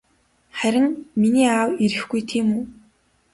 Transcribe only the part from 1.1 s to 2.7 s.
миний аав ирэхгүй тийм үү?